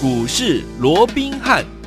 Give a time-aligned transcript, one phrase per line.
[0.00, 1.77] 股市罗宾汉。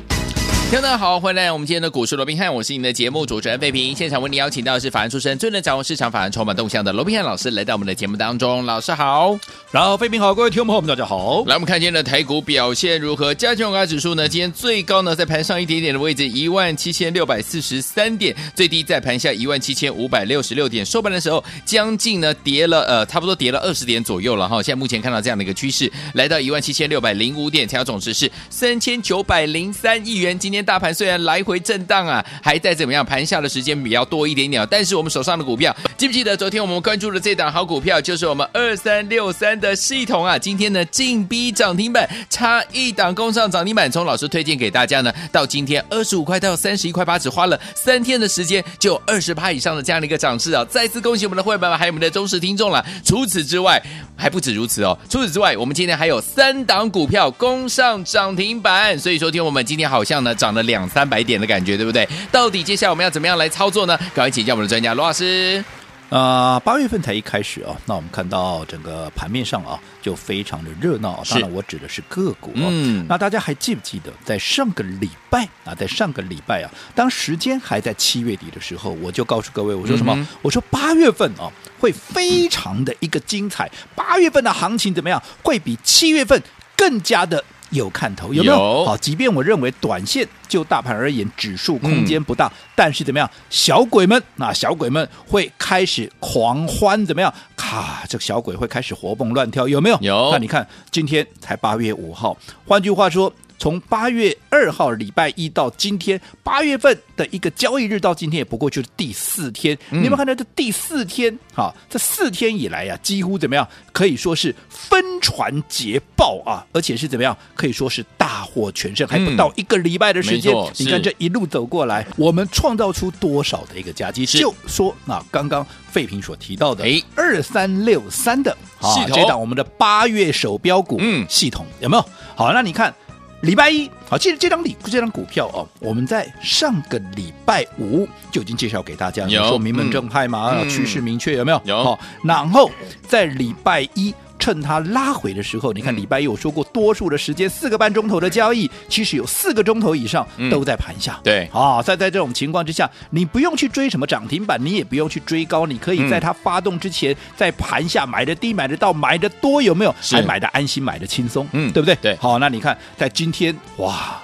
[0.72, 3.94] 听众好，欢迎来到我们今天的股市罗宾汉，我是你的节目主持人费平。
[3.94, 8.64] 现场为你邀请到的是法案出身、最能掌握市场法案筹码动向的罗宾汉老师，来到我们的节目当中。
[8.64, 9.38] 老师好，
[9.70, 11.44] 然后费平好，各位听众朋友们大家好。
[11.44, 13.34] 来，我们看今天的台股表现如何？
[13.34, 14.26] 加权股价指数呢？
[14.26, 20.82] 今天最高呢在盘上一点点的位置，一万七千六百四十三点，最低在盘下一万七千五百六十六点。
[20.82, 24.62] 收盘的时候，将近呢跌了呃，差不多跌了二十点左右了哈。
[24.62, 30.38] 现在目前看到这样的一个趋势，来到一万七千六百零五点，成交总值是三千九百零三亿元。
[30.38, 33.04] 今天大盘虽然来回震荡啊，还在怎么样？
[33.04, 40.38] 盘下的时间比较多一点点，但是我们手上的股票，记不记得昨天我们关注的这档好股票，就是我们二三六三的系统啊？
[40.38, 43.90] 今天呢，劲逼涨停板，差一档攻上涨停板。
[43.90, 50.64] 从老师推荐给大家呢，到今天二十五块到三十一块八，只花了三天的时间，就二十趴以上的这样的一个涨势啊！
[50.66, 52.84] 再次恭喜我们的会员们，还有我们的忠实听众了。
[53.04, 53.82] 除此之外，
[54.16, 54.96] 还不止如此哦。
[55.08, 62.08] 除此之外，我们今天还有三档股票攻上涨停板，所以说，听我们今天好像呢涨了两三百点的感觉，对不对？
[62.30, 63.96] 到底接下来我们要怎么样来操作呢？
[64.14, 65.64] 赶快请教我们的专家罗老师。
[66.10, 71.22] 啊、呃，八月份才一开始啊，那我们看到整个盘面上啊，就非常的热闹。
[71.30, 72.52] 当然，我指的是个股。
[72.54, 80.12] 嗯，那大家还记不记得，在上个礼拜啊，在上个礼拜啊，当时间还在七月底的时候，我就告诉各位，我说什么？
[80.14, 81.50] 嗯、我说八月份啊，
[81.80, 83.70] 会非常的一个精彩。
[83.94, 85.22] 八月份的行情怎么样？
[85.42, 86.42] 会比七月份
[86.76, 87.42] 更加的。
[87.72, 88.84] 有看头有没有？
[88.84, 93.28] 好，即便我认为短线就大盘而言，指数空间不大，嗯、但是怎么样？
[93.50, 97.34] 小鬼们，那小鬼们会开始狂欢，怎么样？
[97.56, 99.98] 咔，这个小鬼会开始活蹦乱跳，有没有？
[100.00, 100.30] 有。
[100.30, 103.32] 那你看，今天才八月五号，换句话说。
[103.58, 104.31] 从八月
[104.62, 109.76] 二号礼拜一到今天，八月份的一个交易日到今天也不过就是第四天。
[109.90, 111.36] 嗯、你有没有看到这第四天？
[111.52, 113.66] 哈，这四天以来呀、啊，几乎怎么样？
[113.90, 117.36] 可以说是分传捷报啊，而且是怎么样？
[117.56, 120.54] 可以说是大获全胜，还不到一个礼拜的时间。
[120.54, 124.24] 嗯、你看这一路走过来，我们创造出多少的一个佳绩？
[124.24, 132.04] 就说那刚刚费平所提到的，哎，二三六三的啊，这档我们的八月手标股，嗯，系统有没有？
[132.36, 132.94] 好，那你看。
[133.42, 141.60] 礼拜一，好，其实这张礼这张股票哦，我们在上个礼拜五就已经介绍给大家，有说名门正派嘛，嗯、趋势明确有没有？
[141.64, 141.82] 有。
[141.82, 142.70] 好，然后
[143.06, 144.14] 在礼拜一。
[144.42, 151.14] 趁它拉回的时候，你看礼拜一我说过，多数的时间四个半钟头的交易，其实有四个钟头以上都在盘下。
[151.18, 159.94] 嗯、对，啊，在在这种情况之下，你不用去追什么涨停板，你也不用去追高，你可以在它发动之前，在盘下买的低，买的到，买的多，有没有？
[160.00, 161.94] 还买的安心，买的轻松，嗯，对不对？
[162.02, 164.20] 对，好，那你看在今天，哇。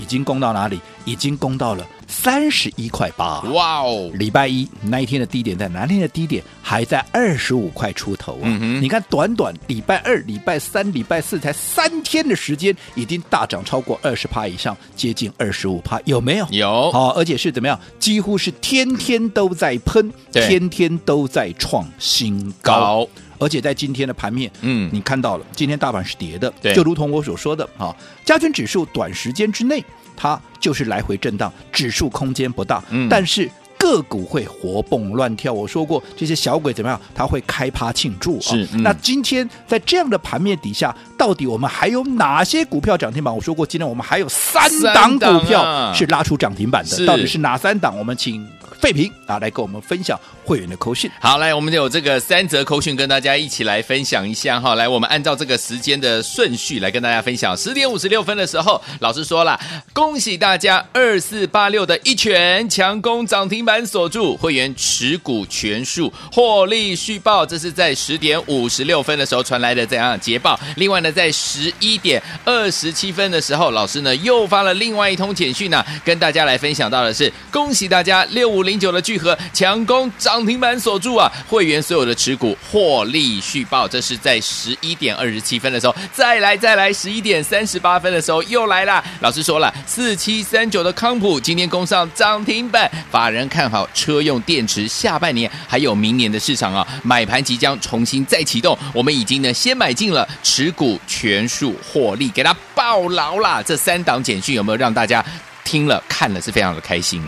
[0.00, 0.80] 已经攻到哪里？
[1.04, 3.40] 已经攻到了三十一块八。
[3.52, 4.10] 哇哦！
[4.14, 5.80] 礼拜一那一天的低点在哪？
[5.80, 8.44] 那天的低点还在二十五块出头啊！
[8.44, 16.46] 嗯、你看，短短礼拜二、礼拜三、礼拜四才三天的时间，已经大涨超过二十趴以上，接近二十五趴，有没有？
[16.50, 16.90] 有。
[16.92, 17.78] 好，而且是怎么样？
[17.98, 23.06] 几乎是天天都在喷，天天都在创新高。
[23.40, 29.82] 而且在今天的盘面，嗯，你看到了，今天大盘是跌的，对就如同我所说的啊，加权指数短时间之内
[30.14, 35.50] 它就是来回震荡，指数空间不大，嗯，但是个股会活蹦乱跳。
[35.50, 37.00] 我说过，这些小鬼怎么样？
[37.14, 38.42] 他会开趴庆祝啊。
[38.42, 43.34] 是，嗯、那今天在这样的盘面底下，到底我们还有哪些股票涨停板？
[43.34, 47.96] 我说过，今天我们还有三档股票是拉出涨停板的，是到底是哪三档？
[47.98, 48.46] 我们请。
[48.80, 51.10] 费平啊，来跟我们分享会员的扣讯。
[51.20, 54.74] 好，来，我们有这个三则扣讯跟大家一起来分享一下哈。
[54.74, 57.54] 来，我们按照这个时间的顺序来跟大家分享。
[57.54, 59.60] 十点五十六分的时候，老师说了，
[59.92, 67.44] 恭喜大家二四八六的一拳强攻涨停板锁住，会员持股全数获利续报。
[67.44, 70.58] 这是在十点五十六分的时候传来的这样捷报。
[70.76, 78.69] 另外呢，在十一点二十七分的时候，老师呢又发了另外一通简讯呢，跟大家来分享到的是，恭喜大家六五零。
[78.70, 81.28] 零九的聚合强攻涨停板锁住啊！
[81.48, 89.02] 会员所有的持股获利续报，这是在十一点二十七分的时候，再来再来十一点三十八分的时候又来了。
[89.18, 98.78] 老师说了，四七三九的康普今天攻上涨停板，法人看好车用电池下半年还有明年的市场啊，买盘即将重新再启动。
[98.94, 103.60] 我们已经呢先买进了，持股全数获利，给他抱牢啦。
[103.60, 105.24] 这三档简讯有没有让大家
[105.64, 107.20] 听了看了是非常的开心？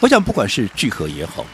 [0.00, 1.44] 我想，不管是聚合也好，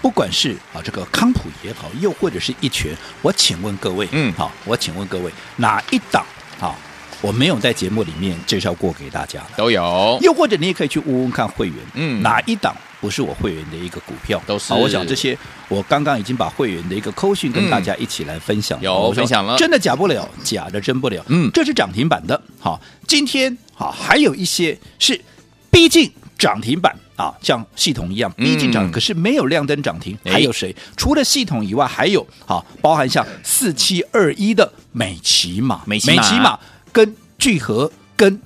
[0.00, 6.24] 不管是啊这个康普也好，又或者是一拳，我请问各位，嗯，好，我请问各位，哪一档
[6.60, 6.72] 啊
[7.20, 9.42] 我没有在节目里面介绍过给大家？
[9.56, 10.18] 都有。
[10.22, 14.40] 又或者你也可以去问问看会员，嗯，哪一档不是我会员的一个股票？
[14.46, 14.72] 都是。
[14.72, 15.36] 好，我想这些，
[15.68, 22.40] 我刚刚已经把会员的一个扣讯跟大家一起来分享，有分享了，真的假不了，假的真不了，嗯，这是涨停板的。
[22.60, 25.20] 好，今天好还有一些是
[25.70, 30.16] 逼近涨停板啊，像系统一样逼近涨，嗯、可是没有亮灯涨停。
[30.24, 30.74] 还有谁？
[30.96, 36.58] 除了系统以外，还有啊，包含像四七二一的美琪玛，美琪玛
[36.92, 38.40] 跟聚合跟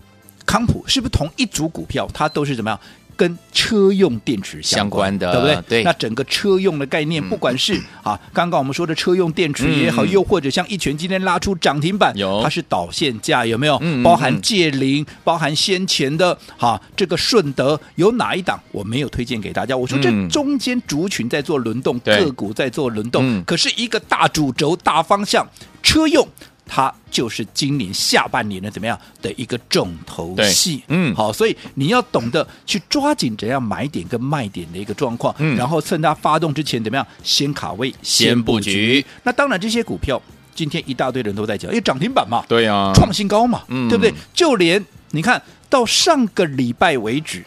[0.47, 2.09] 康普是不是同一组股票？
[2.15, 2.81] 它都是怎么样？
[3.21, 5.63] 跟车用电池相关，的，对不对？
[5.69, 5.83] 对。
[5.83, 13.77] 那整个车用的概念，不管是、嗯、啊，刚刚我们说的车用电池也好，嗯、又或者像一拳今天拉出涨停板，有它是导线架，有没有？
[13.83, 19.77] 嗯、包含界霖，包含先前的哈、啊，这个顺德有哪一档我没有推荐给大家？
[19.77, 25.47] 我说这中间族群在做轮动，个、嗯、股在做轮动，嗯、可是一个大主轴、大方向，
[25.83, 26.27] 车用。
[26.73, 39.05] 它就是今年下半年的怎么样的一个重头戏，嗯，好，所以你要懂得去抓紧怎样买点跟卖点的一个状况，嗯，然后趁它发动之前怎么样先卡位先布局。
[39.25, 40.23] 那当然这些股票
[40.55, 44.15] 今天一大堆人都在讲，因为涨停板嘛，对啊，创新高嘛，嗯，对不对？
[44.33, 47.45] 就连你看到上个礼拜为止。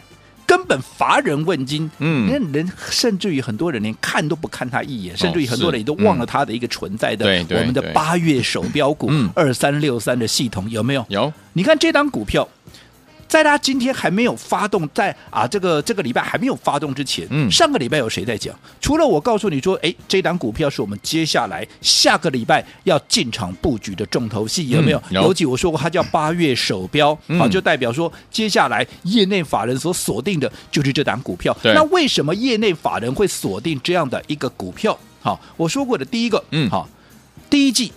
[0.54, 7.26] 根本乏人问津，嗯，连人甚至于很多人连看都不看他一眼，哦、甚至于很多人也都忘了他的一个存在的。
[7.50, 11.04] 我们的八月手标股二三六三的系统有没有？
[11.10, 12.48] 有，你看这档股票。
[13.34, 18.54] 在他今天还没有发动，在啊这个这个礼拜还没有发动之前，嗯，上个礼拜有谁在讲？
[18.80, 25.00] 除了我告诉你说，哎，这档股票是我们接下来下个礼拜要进场布局的重头戏，有没有？
[25.10, 25.24] 嗯、有。
[25.24, 31.58] 尤其我说过，它叫八月首标，嗯、啊，就代表说接下来业内法人所锁定的就是这档股票。
[31.64, 34.96] 那为什么业内法人会锁定这样的一个股票？
[35.22, 36.88] 好，我说过的第一个，嗯，好，
[37.50, 37.92] 第一季。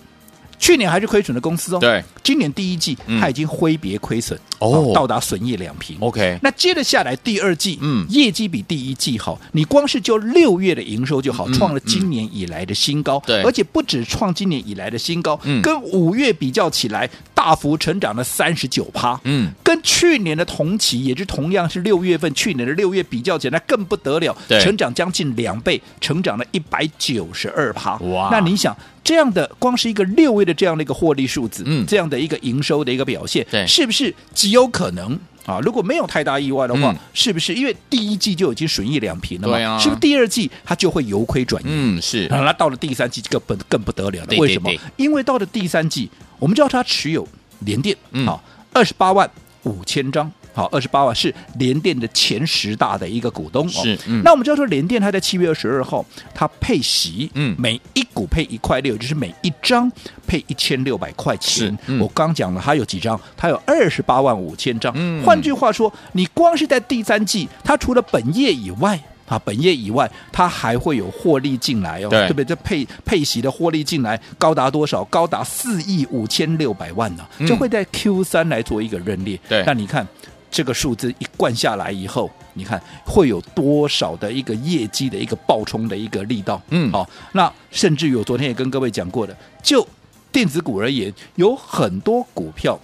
[0.59, 5.97] 去年还是亏损的公司哦，对，今年第一季它已经挥别亏损哦，到达损益两平。
[5.99, 28.75] OK，那接着下来第二季，嗯，业绩比第一季好，你光是就六月的营收就好，创了今年以来的新高，对，而且不止创今年以来的新高，嗯，跟五月比较起来，大幅成长了三十九趴，嗯，跟去年的同期，也是同样是六月份，去年的六月比较起来，那更不得了，对，成长将近两倍，成长了一百九十二趴，哇，那你想？
[29.07, 35.61] 这样的光是一个六位的这样的一个获利数字，嗯，这样的一个营收的一个表现，对，是不是极有可能啊？
[35.61, 39.57] 如果没有太大意外的话，嗯、是不是因为第一季就已经损益两平了嘛？
[39.57, 41.69] 啊，是不是第二季它就会由亏转盈？
[41.71, 42.27] 嗯，是。
[42.27, 44.37] 那到了第三季，这个更更不得了了。
[44.37, 44.69] 为什么？
[44.97, 47.25] 因为到了第三季，我们知道它持有
[47.59, 48.43] 联电，嗯，好，
[48.73, 49.31] 二十八万
[49.63, 50.29] 五千张。
[50.57, 53.69] 好，二十八万是联电的前十大的一个股东。
[53.69, 59.87] 是，嗯、那我们就要说联电，它在七月二十二号，它配息，嗯，每一股配一块六，就是每一张
[60.25, 61.77] 配一千六百块钱。
[61.85, 63.21] 嗯、我刚讲了，它有几张？
[63.37, 64.91] 它有二十八万五千张。
[64.95, 72.45] 嗯，换句话说，你光是在第三季，它除了本业以外，啊，本业以外，它还会有获利进来哦，对，对不对？
[72.45, 75.03] 这配配息的获利进来高达多少？
[75.03, 79.39] 高达四亿五千六百万呢、啊，就会在 Q 三来做一个认列。
[79.47, 80.07] 对，那你看。
[80.49, 86.61] 这个数字一灌下来以后，你看会有多少的一个业绩的一个爆冲的一个力道？
[86.69, 89.87] 嗯，好，那甚至于我昨天也跟各位讲过的，就
[90.31, 92.79] 电子股而言，有很多股票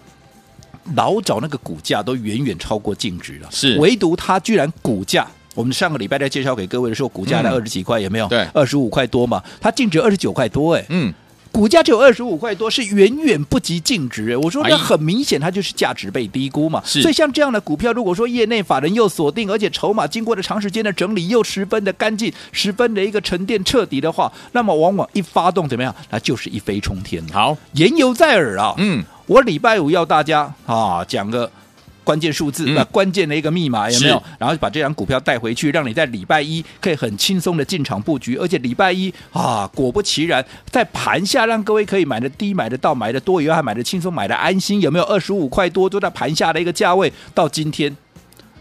[0.95, 8.27] 老早那个股价都远远超过净值了，是唯独它居然股价，我们上个礼拜在介绍给各位的时候，股价在二十几块，有没有？
[8.27, 11.13] 对，二十五块多嘛，它净值二十九块多，哎，嗯。
[11.53, 14.35] 股价只有二十五块多，是远远不及净值。
[14.35, 16.81] 我说那很明显，它就是价值被低估嘛。
[16.83, 25.95] 所以像这样的股票，如果说业内法人又锁定，而且筹码经过了长时间的整理，又十分的干净，十分的一个沉淀彻底的话，那么往往一发动怎么样？
[26.09, 27.23] 那就是一飞冲天。
[27.31, 28.73] 好，言犹在耳啊。
[28.79, 31.51] 嗯，我礼拜五要大家啊讲个。
[32.03, 34.21] 关键数字，那、嗯、关键的一个密码有没有？
[34.37, 45.05] 然后把这张股票带回去，让你在礼拜一可以很轻松的进场布局，而且礼拜一啊，果不其然，在盘下让各位可以买的低、买的到、买的多以外，还买的轻松、买的安心，有没有？
[45.05, 47.95] 二十五块多都在盘下的一个价位，到今天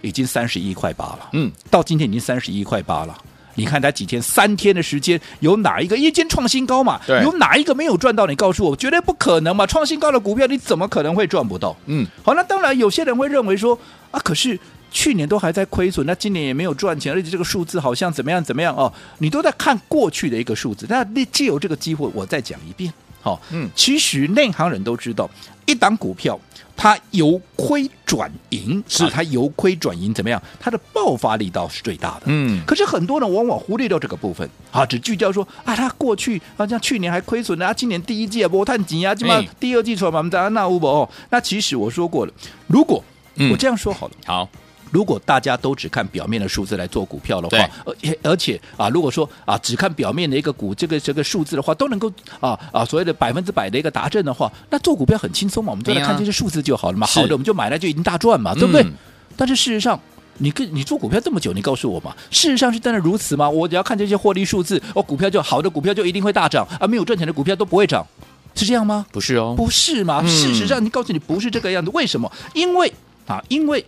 [0.00, 1.28] 已经三十一块八了。
[1.32, 3.16] 嗯，到今天已经三十一块八了。
[3.54, 7.00] 你看他几天，三天的时间，有哪一个一间创新高嘛？
[7.06, 8.26] 对有哪一个没有赚到？
[8.26, 9.66] 你告诉我，绝对不可能嘛！
[9.66, 11.76] 创新高的股票，你怎么可能会赚不到？
[11.86, 13.78] 嗯，好，那当然，有些人会认为说
[14.10, 14.58] 啊，可是
[14.90, 18.92] 去年都还在亏损，那今年也没有赚钱，而且这个数字好像怎么样怎么样哦？
[19.18, 22.92] 你都在看过去的一个数字，那你借由这个机会，我再讲一遍。
[23.20, 25.30] 好，嗯，其实内行人都知道，
[25.66, 26.38] 一档股票。
[26.76, 30.42] 它由亏转盈，是它由亏转盈怎么样？
[30.58, 32.22] 它的爆发力道是最大的。
[32.26, 41.08] 嗯，可是很多人往往忽略掉这个部分，啊，只聚焦说啊，它过去好，像去年还亏损啊，今年第一季啊，波探紧啊，起码第二季出来嘛，我们在那乌博哦。
[41.30, 42.32] 那其实我说过了，
[42.66, 43.02] 如果
[43.50, 44.48] 我这样说好了，好，
[44.92, 57.06] 如果大家都只看表面的数字来做股票的话，而且而且啊，如果说啊只看表面的一个股这个这个数字的话，都能够啊啊所谓的百分之百的一个达阵的话，那做股票很轻松嘛，我们就来看这些数字就好了嘛。
[57.06, 58.82] 好的，我们就买来就一定大赚嘛，对不对？
[58.82, 58.92] 嗯、
[59.34, 59.98] 但是事实上，
[60.36, 63.48] 你跟你做股票这么久，你告诉我嘛，事实上是真的如此吗？
[63.48, 68.06] 我只要看这些获利数字，哦，股票就好的股票就一定会大涨，而、啊、没有赚钱的股票都不会涨，
[68.54, 69.06] 是这样吗？
[69.10, 70.20] 不是哦，不是嘛？
[70.22, 72.30] 嗯、事实上，你告诉你不是这个样子，为什么？
[72.52, 72.92] 因为
[73.26, 73.82] 啊，因为。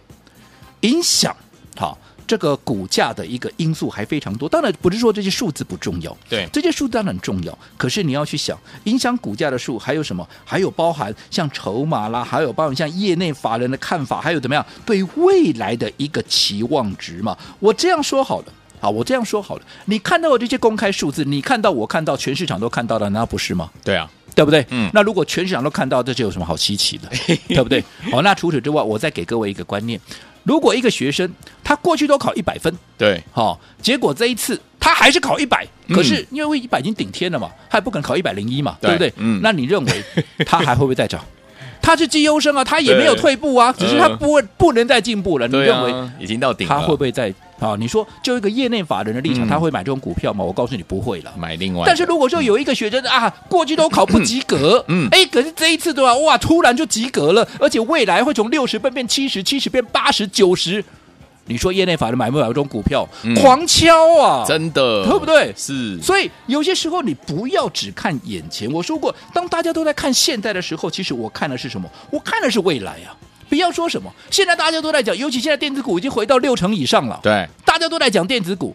[0.85, 1.35] 影响
[1.77, 7.59] 好这个股价的一个因素还非常多，当然不是说这些数字不重要，对，这些数字当然很重要。
[7.77, 10.27] 可是你要去想，影响股价的数还有什么？
[10.43, 17.37] 还有包含像筹码啦，还有包含像业内法人的看法，还有怎么样对未来的一个期望值嘛？
[17.61, 18.47] 我这样说好了，
[18.81, 23.71] 啊，我这样说好了，你看到的这些公开数字，你看到我看到全市场都看到了，难道不是吗？
[23.85, 24.11] 对啊。
[24.35, 24.67] 对不对？
[24.71, 27.09] 嗯，那如果全市场都看到，这就有什么好稀奇的？
[27.49, 27.83] 对不对？
[28.11, 30.01] 好，那除此之外，我再给各位一个观念：
[30.43, 31.31] 如果一个学生
[31.63, 39.13] 他过去都考一百分，对，好，结果这一次他还是考一百，可是因为一百已经顶天了嘛，他也不可能考一百零一嘛，对不对？
[39.17, 40.05] 嗯，那你认为
[40.45, 41.25] 他还会不会再涨？
[41.81, 45.47] 他是绩优生啊，他也没有退步啊，只是他不不能再进步了。
[45.47, 47.33] 你认为已经到顶了，他会不会再？
[47.61, 50.45] 啊，你说就一个业内法人的立场，他会买这种股票吗？
[50.45, 51.85] 我告诉你不会了，买另外。
[51.87, 60.85] 但是如果说有一个学生啊，过去都考不及格，嗯，哎，可是这一次对吧，哇，突然就及格了，而且未来会从六十分变七十，七十变八十九十，
[61.47, 63.09] 你说业内法人买不买这种股票？
[63.37, 65.55] 狂敲啊，真的，对不对？
[65.57, 66.01] 是。
[66.03, 68.71] 所以有些时候你不要只看眼前。
[68.71, 71.89] 我说过，当大家都在看现在的时候，其实我看的是什么？
[72.11, 73.15] 我看的是未来啊。
[73.55, 77.21] 不要说什么，现在大家都在讲，尤其现在电子股已经回到六成以上了。
[77.23, 78.75] 对，大家都在讲电子股。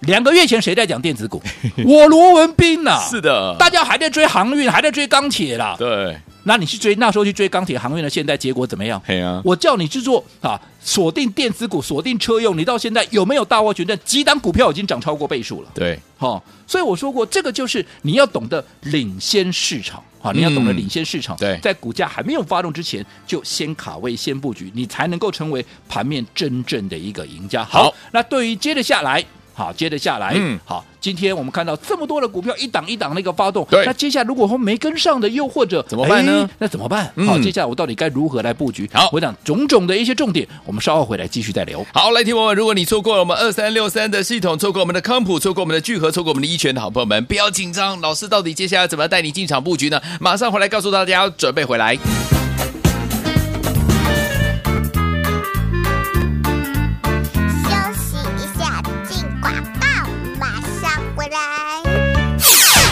[0.00, 1.42] 两个月前谁在讲电子股？
[1.86, 3.00] 我罗文斌呐。
[3.08, 5.74] 是的，大家还在追航运，还在追钢铁啦。
[5.78, 9.00] 对，那你去追那时候去追钢铁、航运的，现在结果怎么样？
[9.44, 13.98] 我叫你去做啊，锁定电子股，锁定车用，你到现在有没有大获全胜？
[14.04, 15.70] 几档股票已经涨超过倍数了。
[15.74, 20.02] 对，好、哦，所以我说过，这个就是你要懂得领先市场。
[20.22, 27.64] 好，你要懂得领先市场，对，在股价还没有发动之前，就先卡位、先布局，你才能够成为盘面真正的一个赢家。
[27.64, 36.48] 好，那对于接着下来，好，接着下来，嗯，好，今天我们看到这么多的股票一档一档那个发动，对，那接下来如果说没跟上的，又或者怎么办呢？
[36.58, 37.12] 那怎么办？
[37.26, 38.88] 好，接下来我到底该如何来布局？
[38.92, 41.84] 好，我讲种种的一些重点，我们稍后回来继续再聊。
[41.92, 50.00] 好，来听我们，如果你错过了我们二三六三的系统，错过我们的康普，错过我们的聚合，错过我们的一拳的好朋友们，不要紧张，老师到底接下来怎么带你进场布局呢？
[50.20, 52.39] 马上回来告诉大家，准备回来。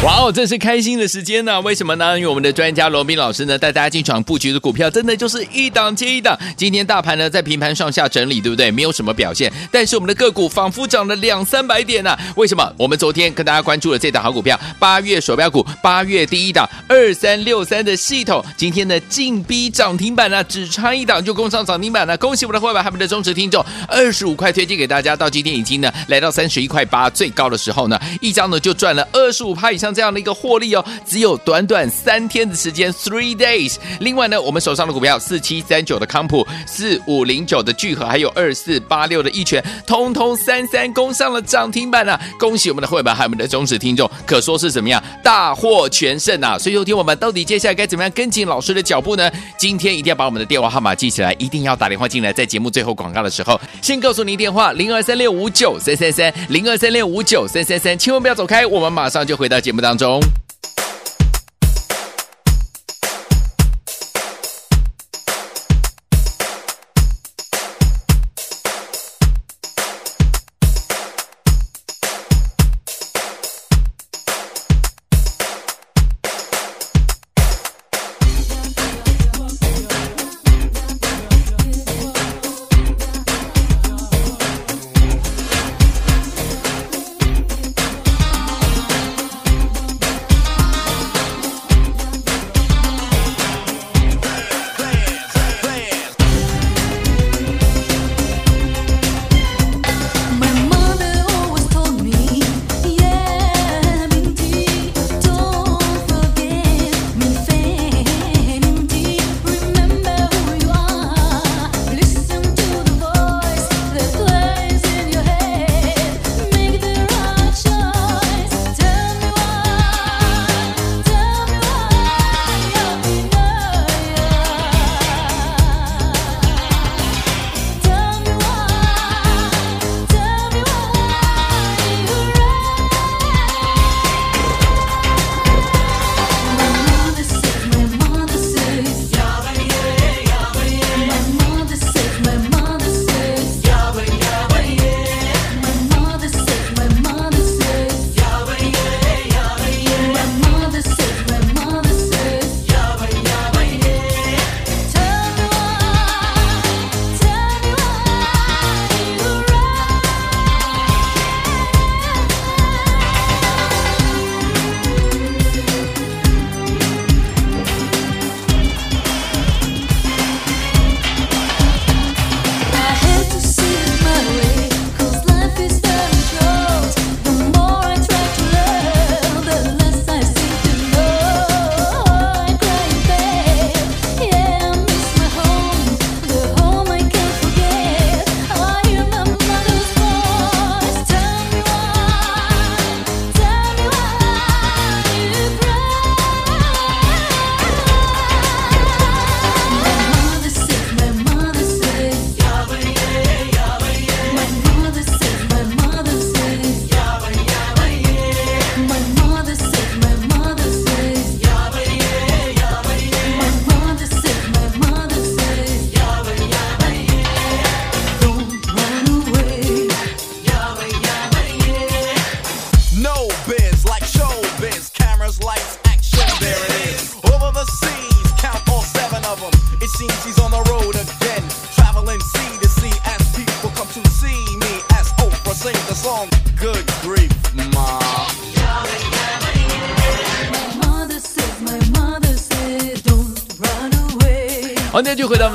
[0.04, 2.16] 哇哦，这是开心的时间呢、为什么呢？
[2.16, 6.38] 因为我们的专家罗宾老师呢，带大家进场布局的股票，真的就是一档接一档。
[6.56, 8.70] 今天大盘呢在平盘上下整理，对不对？
[8.70, 12.72] 没有什么表现，但是我们的个股仿佛涨了两三百点呢、为什么？
[12.76, 22.16] 我们昨天跟大家关注了这档好股票，八月手标股，八月第一档二三六三的系统，今天呢进逼涨停板呢、只差一档就攻上涨停板了。
[22.18, 29.87] 恭喜我们的会员，还有我们的忠实听众，二十五块推荐给大家，到今天已经呢来到三十一块八，最高的时候呢，一张呢就赚了二十五趴以上。
[29.88, 33.76] 像这样的一个获利哦，只有短短三天的时间，three days。
[34.00, 42.20] 另外呢，我们手上的股票四七三九的康普，四五零九的聚合，还有二四八六的一拳，通通三三攻上了涨停板啊！
[42.38, 46.58] 恭喜我们的会员，还有我们的忠实听众，可说是怎么样大获全胜啊！
[46.58, 49.30] 所以，有听我们到底接下来该怎么样跟紧老师的脚步呢？
[49.56, 59.77] 今天一定要把我们的电话号码记起来，一定要打电话进来，在节目最后广告的时候，先告诉您电话零二三六五九三三三零二三六五九三三三，千万不要走开，我们马上就回到节目。
[59.80, 60.20] 当中。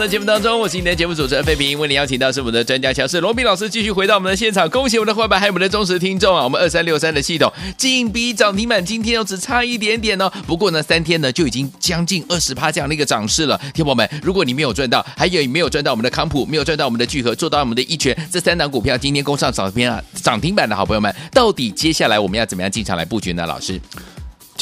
[0.04, 6.44] 的节目当中，我是你的节目主持人费平，为您邀请到是我们的专家乔氏罗宾老师，继续回到我们的现场，恭喜我们的伙伴还有我们的忠实听众啊！
[6.44, 10.30] 我们二三六三的系统紧逼涨停板，今天又只差一点点哦。
[10.46, 13.58] 不过呢，三天呢就已经将近二十趴这样的一个涨势了。
[13.74, 23.46] 听友们，如果你没有赚到，还有没有赚到我们的康普，没有赚到我们的聚合，做到我们的一拳，这三档股票今天攻上涨停啊涨停板的好朋友们，到底接下来我们要怎么样进场来布局呢？
[23.46, 23.80] 老师，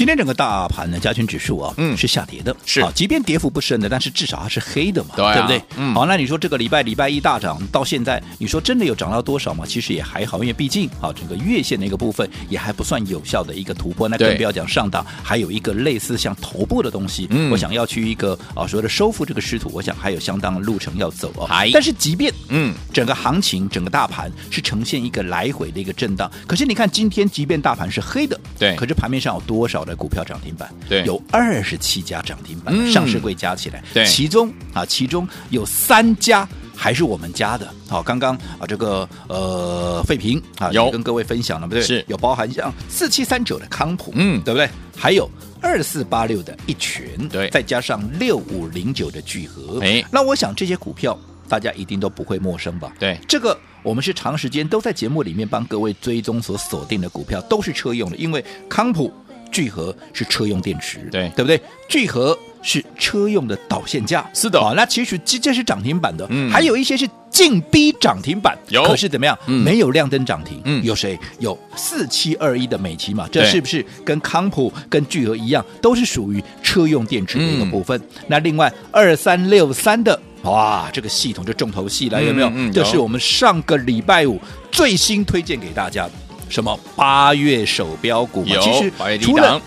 [0.01, 1.95] 今天整个大盘呢，加权指数啊，嗯。
[1.95, 2.81] 是下跌的，是。
[2.81, 5.43] 啊，即便跌幅不深的，但是至少它是黑的嘛，对啊。
[5.43, 5.61] 不对？
[5.77, 5.93] 嗯。
[5.93, 9.63] 好，那你说这个礼拜礼拜一大涨到现在，你说真的有涨到多少吗？
[9.63, 17.51] 其实也还好，因为毕竟啊，整个月线的一个部分也还不算有效的一个突破，那更不要讲上档，还有一个类似像头部的东西，嗯。
[17.51, 21.69] 我想要去一个啊所谓的收复这个失土，我想还有相当的路程要走哦嗨。
[21.71, 26.31] 但是即便嗯，整个行情、整个大盘是呈现一个来回的一个震荡。
[26.47, 28.75] 可是你看，今天即便大盘是黑的，对。
[28.75, 30.73] 可是盘面上有多少的股票涨停板？
[30.89, 36.47] 对有二十七家涨停板，嗯上市柜加起来，对其中啊，其中有三家。
[36.73, 41.99] 还是我们家的，好，刚刚啊，这个呃，费平啊，有跟各位分享了，对不对？
[41.99, 44.67] 是有包含像四七三九的康普，嗯对不对？
[44.97, 45.29] 还有
[45.61, 51.15] 二四八六的一拳，对再加上六五零九的聚合，哎那我想这些股票
[51.47, 52.91] 大家一定都不会陌生吧？
[52.97, 59.13] 对这个我们是长时间都在节目里面帮各位追踪所锁定的股票，都是车用的，因为康普、
[59.51, 61.61] 聚合是车用电池，对对不对？
[61.89, 69.37] 聚合是车用的导线架，是的好，那其实这这是涨停板的，嗯还有一些是近逼涨停板，有可是怎么样？
[69.47, 71.17] 嗯没有亮灯涨停，嗯有谁？
[71.39, 73.27] 有四七二一的美琪嘛？
[73.31, 77.99] 这是不是跟康普、跟聚合一样，都是属于车用电池的一个部分？
[78.27, 80.19] 那另外二三六三的。
[80.43, 82.47] 哇，这个系统就重头戏了，有没有？
[82.47, 86.11] 嗯嗯这是我们上个礼拜五最新推荐给大家的，
[86.51, 88.57] 什么八月首标股嘛？
[88.59, 89.61] 其实除了档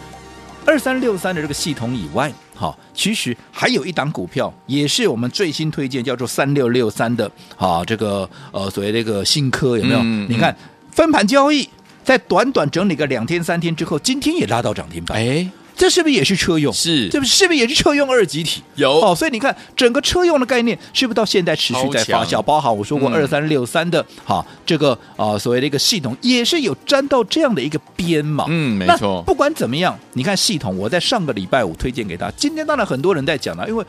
[0.67, 10.01] 二三六三的这个系统以外，好，其实还有一档股票也是我们最新推荐，叫做三六六三的，好，这个呃所谓这个新科有没有？
[10.03, 10.55] 嗯你看
[10.91, 11.69] 分盘交易，
[12.05, 15.19] 在短短整理个两天三天之后，今天也拉到涨停板。
[15.19, 16.73] 哎，这是不是也是车用？
[16.73, 18.63] 是这不是不是也是车用二级体？
[18.77, 22.41] 有哦，所以你看整个车用的概念是不是到现在持续在发酵？
[22.41, 28.45] 包含我说过嗯二三六三的，好、这个啊、呃所谓的一个系统也是有沾到这样的一个边嘛。
[28.49, 33.85] 嗯没错不管怎么样，你看系统，我在上个礼拜五推荐给大家，今天当然很多人在讲了，因为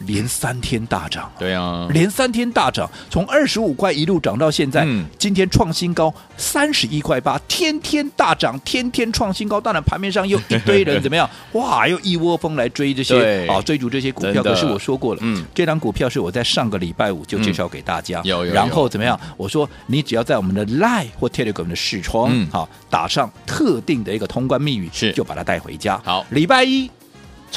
[0.00, 1.30] 连三天大涨。
[1.38, 9.60] 对啊，连三天大涨，从二十五块一路涨到现在，嗯今天创新高三十一块八，天天大涨，天天创新高。
[9.60, 11.25] 当然盘面上又一堆人 怎么样？
[11.52, 14.42] 哇，又一窝蜂来追这些对啊，追逐这些股票。
[14.42, 19.18] 可是我说过了，嗯这张股票是我在上个礼拜五就介绍给大家，嗯有有有然后怎么样？
[19.36, 26.00] 我说你只要在我们的 Line 或 Telegram 的视窗，嗯好打上特定的一个通关密语，是就把它带回家。
[26.04, 26.90] 好礼拜一。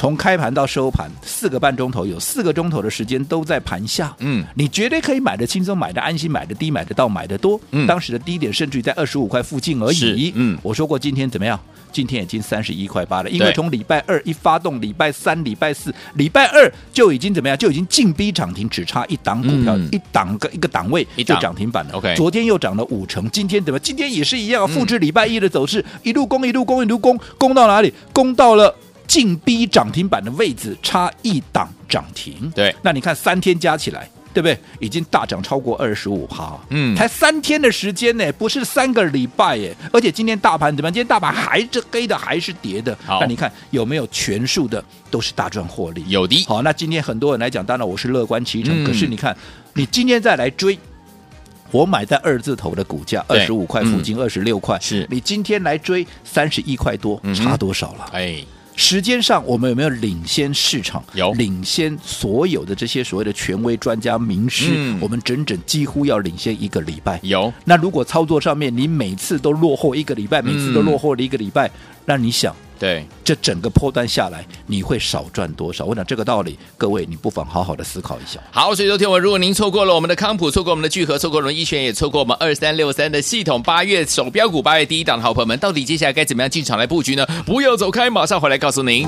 [0.00, 4.16] 从开盘到收盘四个半钟头，有四个钟头的时间都在盘下。
[4.20, 7.60] 嗯你绝对可以买的轻松，买的安心，买的低，买得到，买的多。
[7.72, 10.32] 嗯当时的低点甚至于在二十五块附近而是已。
[10.36, 11.60] 嗯我说过今天怎么样？
[11.92, 17.58] 今天已经三十一块八了，因为对从礼拜二一发动，礼拜三、礼拜四、礼拜二就已经怎么样？
[17.58, 21.92] 就已经进逼涨停，只差一档股票，嗯一档个一个档位就一涨停板了。
[21.92, 23.78] OK 昨天又涨了五成，今天怎么？
[23.78, 27.92] 今天也是一样，嗯复制礼拜一的走势，一路攻，一路攻，一路攻，攻到哪里？
[28.14, 28.74] 攻到了。
[29.10, 32.48] 劲逼涨停板的位置，差一档涨停。
[32.54, 34.56] 对那你看三天加起来，对不对？
[34.78, 39.76] 已经大涨超过二十五趴，嗯才三天的时间呢，不是三个礼拜耶。
[39.92, 40.94] 而且今天大盘怎么样？
[40.94, 42.96] 今天大盘还是黑的，还是跌的。
[43.04, 46.04] 好那你看有没有全数的都是大赚获利？
[46.06, 48.84] 有的好，那今天很多人来讲，当然我是乐观其成。
[48.84, 49.36] 嗯可是你看，
[49.74, 50.78] 你今天再来追。
[51.72, 54.76] 我买在二字头的股价，二对十五块附近，二十六块。
[54.80, 58.10] 是你今天来追三十一块多，差多少了？
[58.12, 58.44] 哎，
[58.80, 61.04] 时间上，我们有没有领先市场？
[61.12, 67.20] 有领先所有的这些所谓的权威专家、名师，嗯我们整整几乎要领先一个礼拜。
[67.22, 71.70] 有那如果操作上面你每次都落后一个礼拜，每次都落后了一个礼拜，
[72.06, 75.84] 那你想，对，这整个波段下来，你会少赚多少？
[75.84, 78.40] 我想这个道理，各位你不妨好好的思考一下。
[78.50, 87.26] 好，所以昨天我如果您错过了我们的康普，错过我们的聚合，错过我们一拳，也错过我们二三六三的系统，八月首标股，八月第一档的好朋友们，到底接下来该怎么样进场来布局呢？
[87.44, 89.06] 不要走开，马上回来告诉您。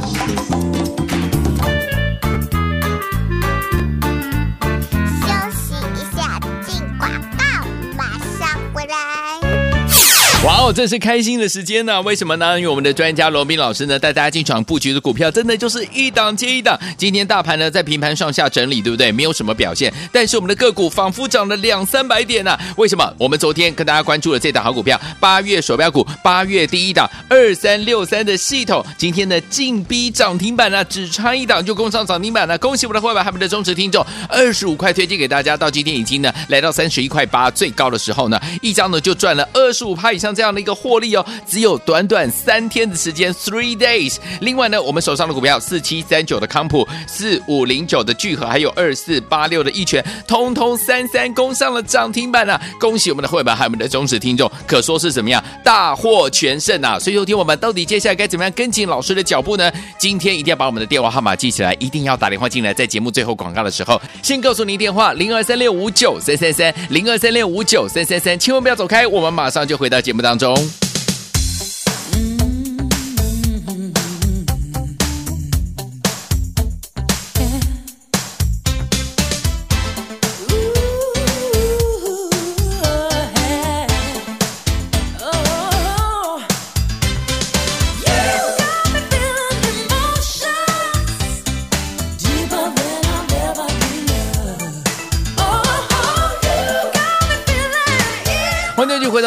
[10.44, 10.72] 哇哦！
[10.72, 12.58] 这是开心的时间呢、为什么呢？
[12.58, 16.76] 因为我们的专家罗宾老师呢，带大家进场布局的股票，真的就是一档接一档。
[16.98, 19.12] 今天大盘呢在平盘上下整理，对不对？
[19.12, 23.08] 没有什么表现，但是我们的个股仿佛涨了两三百点呢、为什么？
[23.18, 32.58] 我们昨天跟大家关注了这档好股票，八月手标股，八月第一档二三六三的系统，今天的进逼涨停板呢、只差一档就攻上涨停板了。
[32.58, 44.16] 恭喜我们的会员，他们的忠实听众，二十五块推荐给大家，到今天已经呢来到三十一块八，最高的时候呢，一张呢就赚了二十五趴以上这样的一个获利哦，只有短短三天的时间，three days。
[44.40, 52.60] 另外呢，我们手上的股票四七三九的康普，四五零九的聚合，还有二四八六的一拳，通通三三攻上了涨停板啊！
[52.80, 56.98] 恭喜我们的会员，还有我们的忠实听众，可说是怎么样大获全胜啊！
[56.98, 59.70] 所以，有听我们到底接下来该怎么样跟紧老师的脚步呢？
[59.98, 70.54] 今天一定要把我们的电话号码记起来，一定要打电话进来，在节目最后广告的时候，先告诉您电话零二三六五九三三三零二三六五九三三三，千万不要走开，我们马上就回到节目当中。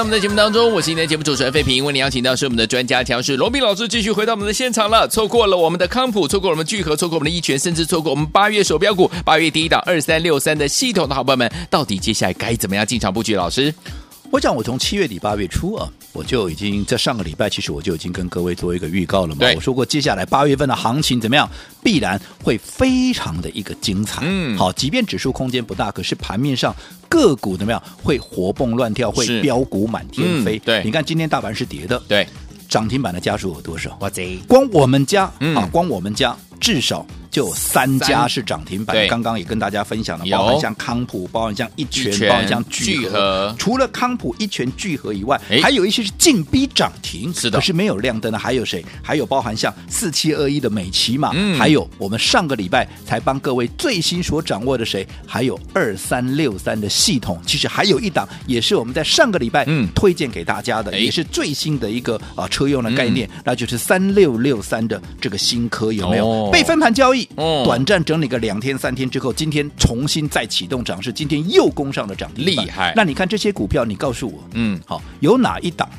[0.05, 1.83] 我们的节目当中，我是今天节目主持人费平。
[1.83, 5.07] 为您邀请到是我们的专家强势罗斌老师，继续回到我们的现场了。
[5.07, 13.35] 错过了我们的康普，错过了我们聚合，错过我们的一拳，甚至错过我们八月手标股，八月第一档二三六三的系统的好朋友们，到底接下来该怎么样进场布局？
[13.35, 13.73] 老师，
[14.31, 19.47] 我想我从七月底八月初啊，我就已经在上个礼拜，其实我就已经跟各位做一个预告了嘛。
[19.55, 21.49] 我说过，接下来八月份的行情怎么样，
[21.81, 24.21] 必然会非常的一个精彩。
[24.25, 26.75] 嗯好，即便指数空间不大，可是盘面上
[27.07, 30.57] 个股怎么样，会活蹦乱跳，会是飙股满天飞。
[30.57, 32.27] 嗯对你看今天大盘是跌的，对，
[32.67, 33.95] 涨停板的家数有多少？
[34.01, 36.35] 哇塞，光我们家、嗯啊，光我们家
[36.65, 39.07] 至少就有三家是涨停板。
[39.07, 43.55] 刚刚也跟大家分享了，包含像康普，包含像一拳，一拳包含像聚聚合合。
[43.59, 48.39] 除了康普、一拳、聚合以外哎，还有一些是近逼涨停，是的可是没有亮灯的。
[48.39, 48.83] 还有谁？
[49.03, 55.07] 还有包含像四七二一的美琪嘛，嗯还有我们上个礼拜才帮各位最新所掌握的谁？
[55.27, 57.39] 还有二三六三的系统。
[57.45, 67.27] 其实还有一档也是我们在上个礼拜嗯推荐给大家的，哎也是最新的一个啊车用的概念，那就是三六六三的这个新科有没有、哦被分盘交易？
[67.35, 72.93] 嗯短暂整理个两天三天之后，今天重新再启动涨势，今天又攻上了涨停厉害。
[72.95, 75.89] 那你看这些股票，你告诉我，嗯，好，有哪一档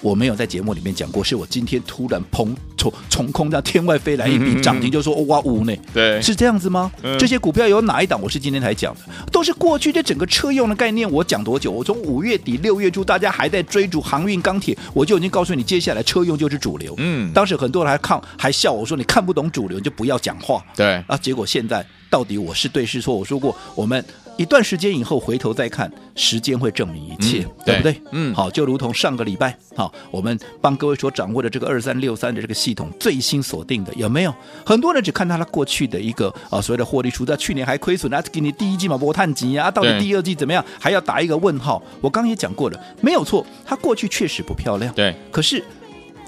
[0.00, 1.24] 我没有在节目里面讲过？
[1.24, 5.74] 是我今天突然砰从从空这样天外飞来一笔涨停，就说哦哇五呢？
[5.92, 6.92] 对是这样子吗？
[7.02, 9.00] 嗯这些股票有哪一档我是今天才讲的？
[9.32, 11.70] 都是过去这整个车用的概念，我讲多久？
[11.70, 16.94] 我从五月底六月初，大家还在追逐航运钢铁，我就已经告诉你，接下来车用就是主流。
[16.98, 20.64] 嗯当时很多人还看还笑我说你看不懂主流，你就不要讲话。
[20.76, 23.16] 对，啊，结果现在到底我是对是错？
[23.16, 24.04] 我说过，我们
[24.36, 28.00] 一段时间以后回头再看，时间会证明一切，嗯对不对？
[28.12, 34.34] 嗯好，就如同上个礼拜，好，我们帮各位所掌握的这个二三六三的这个系统最新锁定的，有没有？
[34.64, 40.64] 很多人只看到它过去的一个啊所谓的获利数，在去年还亏损，那给你第一季嘛波探级啊，到底第二季怎么样？
[40.78, 41.82] 还要打一个问号。
[42.00, 45.64] 我刚刚也讲过了，没有错，它过去确实不漂亮，对，可是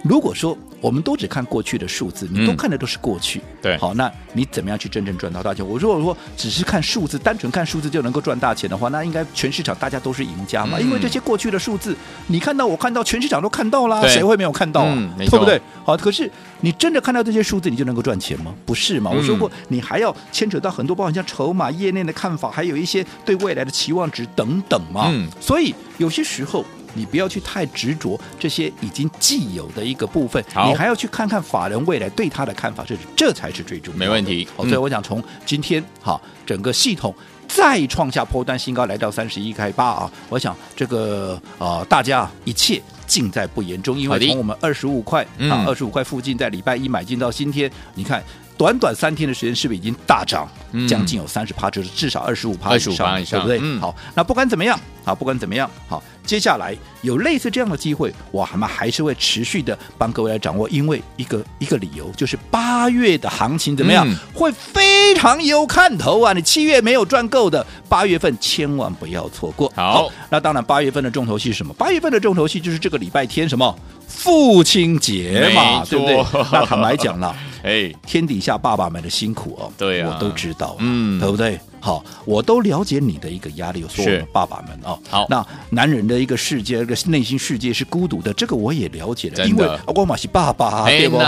[0.04, 5.66] 如果说我们都只看过去的数字，你都嗯看的都是过去，对好，那你怎么样去真正赚到大钱？
[5.66, 11.96] 我如果说只是看数字，单纯看数字就能够赚大钱的话，那应该全市场大家都是赢家嘛，嗯因为这些过去的数字，
[12.28, 14.94] 你看到我看到，全市场都看到啦，谁会没有看到啊？
[14.96, 15.61] 嗯对不对？
[15.84, 16.30] 好，可是
[16.61, 18.54] 你真的看到这些数字，你就能够赚钱吗？
[18.64, 19.11] 不是嘛？
[19.11, 25.08] 我说过嗯，你还要牵扯到很多，包括像筹码、业内的看法，还有一些对未来的期望值等等嘛。
[25.12, 26.64] 嗯所以有些时候。
[26.98, 34.06] 你不要去太执着这些已经既有的一个部分，你还要去看看法人未来对他的看法，这是这才是最重要的。
[34.06, 37.14] 没问题所以我想从今天好整个系统
[37.46, 48.22] 再创下波段新高，来到三十一开八啊，我想这个呃大家一切尽在不言中，因为从我们二十五块嗯啊二十五块附近，在礼拜一买进到今天，你看。
[48.58, 53.61] 短短三天的时间，是不是已经大涨嗯将近有三十趴，就是至少二十五趴以25%上，以上对不对？
[53.62, 66.34] 嗯好，那不管怎么样，啊，不管怎么样，好，接下来有类似这样的机会，我们还是会持续的帮各位来掌握，因为一个一个理由就是八月的行情怎么样，嗯会非常有看头啊！
[66.34, 69.72] 你七月没有赚够的，八月份千万不要错过。
[69.74, 71.72] 好那当然八月份的重头戏是什么？
[71.78, 73.74] 八月份的重头戏就是这个礼拜天什么
[74.06, 76.22] 父亲节嘛，对不对？
[76.52, 77.34] 那坦白讲了。
[77.62, 81.58] 哎，天底下爸爸们的辛苦哦，对啊我都知道，嗯对不对？
[81.80, 91.18] 好，我都了解你的一个压力，我说我们爸爸们哦，好那男人的一个世界，一个内心世界是孤独的，这个我也了解真的因为啊我嘛是爸爸啊，哎对不？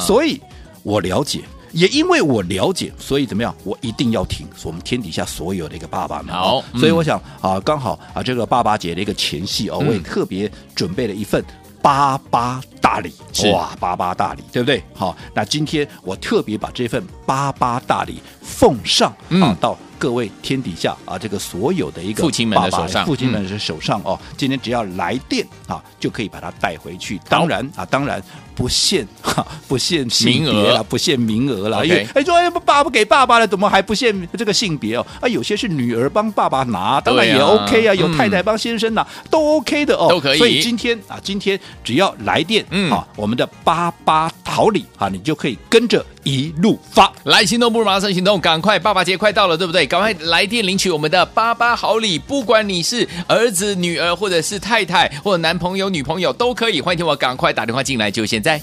[0.00, 0.40] 所以
[0.82, 1.40] 我了解。
[1.72, 3.52] 也因为我了解，所以怎么样？
[3.64, 6.32] 我一定要挺我们天底下所有的一个爸爸们。
[6.32, 11.44] 好哦所以嗯我想啊，刚好啊，这个爸爸节的一个前夕哦，嗯我也特别准备了一份
[11.84, 13.12] 八八大礼。
[13.52, 14.82] 哇，八八大礼，对不对？
[14.94, 27.20] 好，那今天我特别把这份八八大礼奉上啊，嗯到各位天底下啊，这个所有的一个父亲们的手上父亲们的手上哦，今天只要来电啊，就可以把它带回去。
[27.28, 28.22] 当然啊，当然
[28.54, 30.52] 不限 哈，不限性名额。
[30.52, 31.84] 别了，不限名额了。
[31.84, 34.96] 因为哎说哎爸爸给爸爸了，怎么还不限这个性别？
[34.96, 35.06] 哦？
[35.20, 40.38] 啊，有些是女儿帮爸爸拿，当然也 OK 啊，有嗯太太帮先生拿，都 OK 的哦，都可以。
[40.38, 42.90] 所以今天啊，今天只要来电，嗯。
[42.90, 47.12] 啊，我们的八八桃李啊，你就可以跟着一路发。
[47.22, 48.78] 来行动不如马上行动，赶快！
[48.78, 49.86] 爸爸节快到了，对不对？
[49.86, 56.80] 赶快来电领取我们的八八好礼，不管你是儿子、女儿，或者是太太，或者男朋友、女朋友都可以。
[56.80, 58.60] 欢迎听我赶快打电话进来，就现在。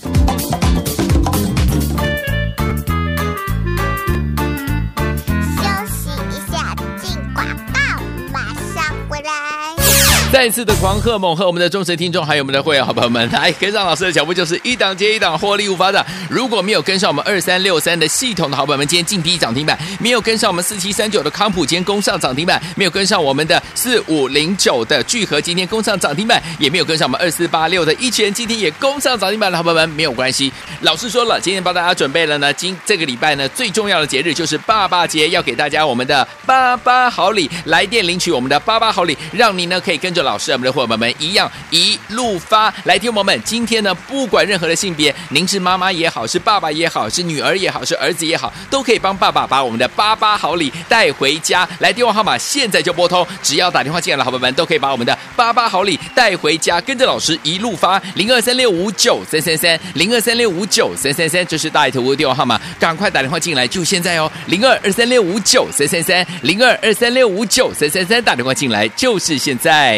[10.31, 16.03] 再次的狂贺猛贺我们的忠实听众，还有我们的会员好朋友们，来跟上老师的脚步，就是一档接一档，获利无法挡。
[16.29, 30.51] 如果没有跟上我们二三六三的系统的好朋友们，今天劲逼涨停板；没有跟上我们四七三九的康普，今天攻上涨停板；没有跟上我们的四五零九的聚合，今天攻上涨停板；也没有跟上我们二四八六的一拳，今天也攻上涨停板的好朋友们，没有关系。
[30.79, 42.73] 老师说了，今天帮大家准备了呢，今这个礼拜呢最重要的节日就是爸爸节，要给大家我们的八八好礼，来电领取我们的八八好礼，让你呢可以跟着老师我们的伙伴们一样一路发。
[42.83, 51.67] 来，听我们，今天呢不管任何的性别，您是妈妈也好，是爸爸也好，是女儿也好，是儿子也好，都可以帮爸爸把我们的八八好礼带回家。
[51.79, 58.01] 来，电话号码现在就拨通，只要打电话进来的好朋友们都可以把我们的八八好礼带回家，跟着老师一路发。
[58.15, 69.97] 零二三六五九三三三，零二三六五九三三三，这是大爱投顾电话号码，赶快打电话进来，就现在哦，零二二三六五九三三三，零二二三六五九三三三，打电话进来就是现在。